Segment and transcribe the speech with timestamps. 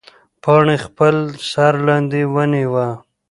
[0.43, 1.15] پاڼې خپل
[1.51, 2.87] سر لاندې ونیوه.